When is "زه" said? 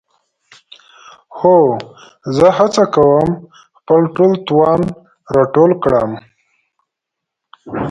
2.35-2.47